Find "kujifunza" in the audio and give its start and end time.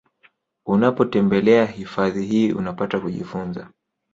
2.99-3.69